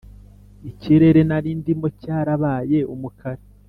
ikirere 0.69 1.21
narindimo 1.29 1.87
cyarabaye 2.01 2.79
umukara 2.93 3.41